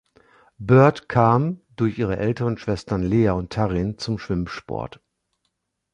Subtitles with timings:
[0.57, 4.99] Beard kam durch ihre älteren Schwestern Leah und Taryn zum Schwimmsport.